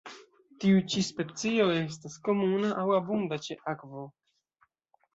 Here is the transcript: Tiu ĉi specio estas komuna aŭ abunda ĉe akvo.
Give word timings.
Tiu 0.63 0.79
ĉi 0.93 1.03
specio 1.07 1.69
estas 1.75 2.17
komuna 2.31 2.75
aŭ 2.81 2.89
abunda 3.03 3.41
ĉe 3.49 3.63
akvo. 3.77 4.11